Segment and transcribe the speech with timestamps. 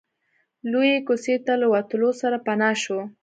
[0.71, 2.99] لويې کوڅې ته له وتلو سره پناه شو.